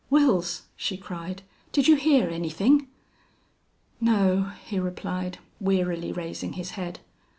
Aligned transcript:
"Wils!" 0.09 0.63
she 0.75 0.97
cried. 0.97 1.43
"Did 1.71 1.87
you 1.87 1.95
hear 1.95 2.27
anything?" 2.27 2.87
"No," 3.99 4.51
he 4.65 4.79
replied, 4.79 5.37
wearily 5.59 6.11
raising 6.11 6.53
his 6.53 6.71
head. 6.71 7.01